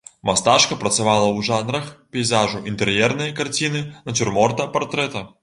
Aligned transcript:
Мастачка 0.27 0.77
працавала 0.83 1.27
ў 1.31 1.45
жанрах 1.49 1.85
пейзажу, 2.17 2.63
інтэр'ернай 2.73 3.35
карціны, 3.43 3.85
нацюрморта, 4.09 4.71
партрэта. 4.79 5.27